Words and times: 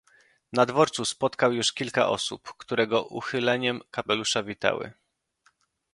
"Na 0.53 0.65
dworcu 0.65 1.05
spotkał 1.05 1.53
już 1.53 1.73
kilka 1.73 2.09
osób, 2.09 2.53
które 2.57 2.87
go 2.87 3.03
uchyleniem 3.03 3.81
kapelusza 3.91 4.43
witały." 4.43 4.93